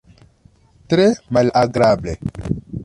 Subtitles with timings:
[0.93, 1.05] Tre
[1.37, 2.17] malagrable.